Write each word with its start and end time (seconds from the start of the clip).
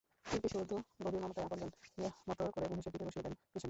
শিল্পী 0.25 0.47
শুধু 0.53 0.75
গভীর 1.03 1.21
মমতায় 1.23 1.45
আপনজনের 1.45 1.71
মতো 2.27 2.43
করে 2.53 2.65
মহিষের 2.69 2.91
পিঠে 2.93 3.05
বসিয়ে 3.07 3.23
দেন 3.25 3.33
কৃষাণকে। 3.33 3.59